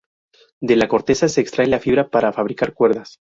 [0.61, 3.19] De la corteza se extrae la fibra para fabricar cuerdas.